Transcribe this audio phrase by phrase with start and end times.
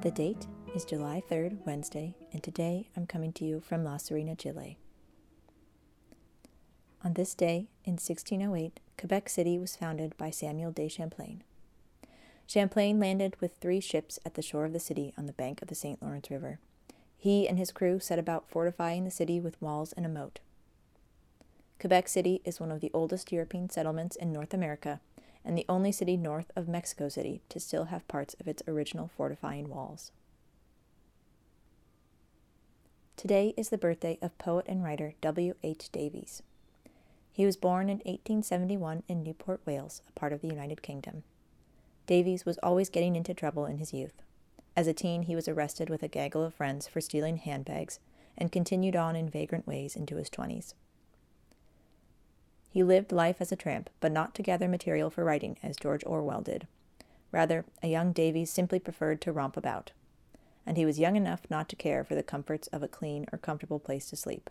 [0.00, 0.46] The date
[0.76, 4.78] is July 3rd, Wednesday, and today I'm coming to you from La Serena, Chile.
[7.04, 11.42] On this day, in 1608, Quebec City was founded by Samuel de Champlain.
[12.46, 15.66] Champlain landed with three ships at the shore of the city on the bank of
[15.66, 16.00] the St.
[16.00, 16.60] Lawrence River.
[17.16, 20.38] He and his crew set about fortifying the city with walls and a moat.
[21.80, 25.00] Quebec City is one of the oldest European settlements in North America
[25.48, 29.08] and the only city north of Mexico City to still have parts of its original
[29.08, 30.12] fortifying walls.
[33.16, 35.54] Today is the birthday of poet and writer W.
[35.62, 35.90] H.
[35.90, 36.42] Davies.
[37.32, 41.22] He was born in 1871 in Newport, Wales, a part of the United Kingdom.
[42.06, 44.20] Davies was always getting into trouble in his youth.
[44.76, 48.00] As a teen, he was arrested with a gaggle of friends for stealing handbags
[48.36, 50.74] and continued on in vagrant ways into his 20s.
[52.70, 56.04] He lived life as a tramp, but not to gather material for writing, as George
[56.04, 56.66] Orwell did.
[57.32, 59.92] Rather, a young Davies simply preferred to romp about,
[60.66, 63.38] and he was young enough not to care for the comforts of a clean or
[63.38, 64.50] comfortable place to sleep.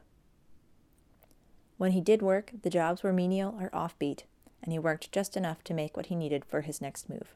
[1.77, 4.23] When he did work, the jobs were menial or offbeat,
[4.63, 7.35] and he worked just enough to make what he needed for his next move.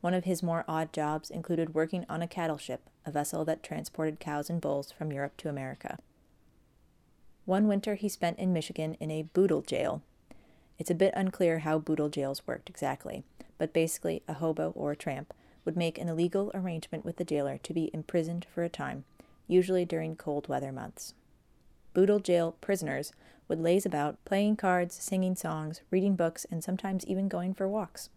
[0.00, 3.62] One of his more odd jobs included working on a cattle ship, a vessel that
[3.62, 5.98] transported cows and bulls from Europe to America.
[7.46, 10.02] One winter he spent in Michigan in a boodle jail.
[10.80, 13.22] It's a bit unclear how boodle jails worked exactly,
[13.56, 15.32] but basically a hobo or a tramp
[15.64, 19.04] would make an illegal arrangement with the jailer to be imprisoned for a time,
[19.46, 21.14] usually during cold weather months.
[21.94, 23.12] Boodle jail prisoners
[23.46, 28.10] would laze about, playing cards, singing songs, reading books, and sometimes even going for walks.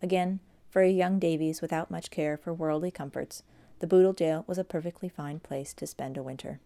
[0.00, 3.42] Again, for a young Davies without much care for worldly comforts,
[3.80, 6.58] the Boodle jail was a perfectly fine place to spend a winter.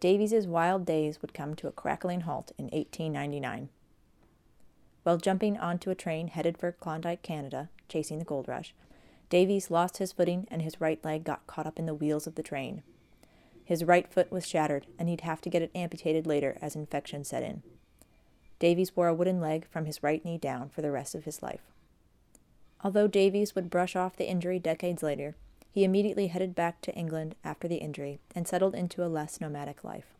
[0.00, 3.68] But wild days would come to a crackling halt in 1899.
[5.02, 8.74] While jumping onto a train headed for Klondike, Canada, chasing the gold rush,
[9.28, 12.36] Davies lost his footing and his right leg got caught up in the wheels of
[12.36, 12.82] the train.
[13.64, 17.24] His right foot was shattered, and he'd have to get it amputated later as infection
[17.24, 17.62] set in.
[18.58, 21.42] Davies wore a wooden leg from his right knee down for the rest of his
[21.42, 21.62] life.
[22.84, 25.36] Although Davies would brush off the injury decades later,
[25.72, 29.82] he immediately headed back to England after the injury and settled into a less nomadic
[29.82, 30.14] life.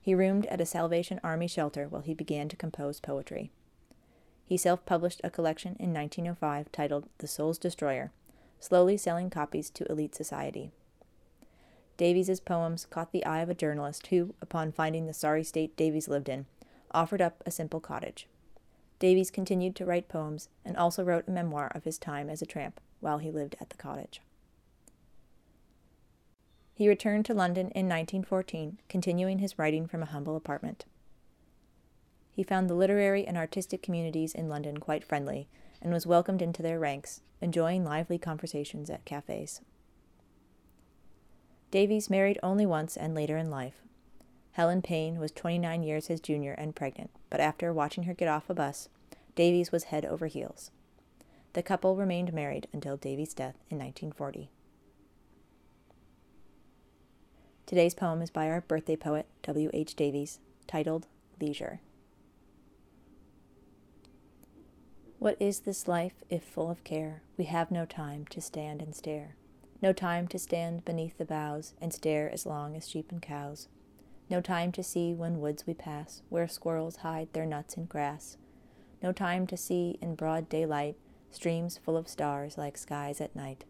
[0.00, 3.50] He roomed at a Salvation Army shelter while he began to compose poetry.
[4.44, 8.12] He self published a collection in 1905 titled The Soul's Destroyer,
[8.60, 10.70] slowly selling copies to elite society.
[11.96, 16.08] Davies's poems caught the eye of a journalist who, upon finding the sorry state Davies
[16.08, 16.46] lived in,
[16.92, 18.28] offered up a simple cottage.
[19.00, 22.46] Davies continued to write poems and also wrote a memoir of his time as a
[22.46, 24.20] tramp while he lived at the cottage.
[26.74, 30.84] He returned to London in 1914, continuing his writing from a humble apartment.
[32.30, 35.48] He found the literary and artistic communities in London quite friendly
[35.82, 39.60] and was welcomed into their ranks, enjoying lively conversations at cafes.
[41.70, 43.82] Davies married only once and later in life.
[44.52, 48.50] Helen Payne was 29 years his junior and pregnant, but after watching her get off
[48.50, 48.88] a bus,
[49.34, 50.70] Davies was head over heels.
[51.54, 54.50] The couple remained married until Davies' death in 1940.
[57.64, 59.70] Today's poem is by our birthday poet, W.
[59.72, 59.94] H.
[59.94, 61.06] Davies, titled
[61.40, 61.80] Leisure.
[65.18, 67.22] What is this life if full of care?
[67.38, 69.36] We have no time to stand and stare.
[69.80, 73.68] No time to stand beneath the boughs and stare as long as sheep and cows.
[74.28, 78.36] No time to see when woods we pass, where squirrels hide their nuts in grass.
[79.02, 80.96] No time to see in broad daylight
[81.30, 83.64] streams full of stars like skies at night.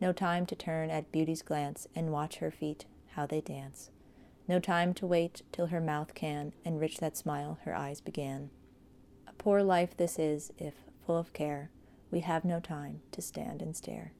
[0.00, 3.90] No time to turn at beauty's glance and watch her feet how they dance.
[4.46, 8.50] No time to wait till her mouth can enrich that smile her eyes began.
[9.26, 11.70] A poor life this is, if, full of care,
[12.10, 14.12] we have no time to stand and stare.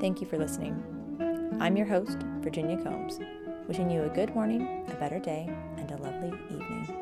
[0.00, 0.82] Thank you for listening.
[1.60, 3.20] I'm your host, Virginia Combs,
[3.68, 7.01] wishing you a good morning, a better day, and a lovely evening.